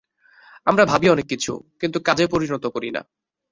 আমরা 0.67 0.83
ভাবি 0.85 1.07
অনেক 1.09 1.25
কিছু, 1.25 1.51
কিন্তু 1.79 1.97
কাজে 1.99 2.25
পরিণত 2.27 2.65
করি 2.65 2.89
না। 2.91 3.01